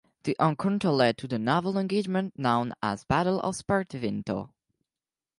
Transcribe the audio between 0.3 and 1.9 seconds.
encounter led to the naval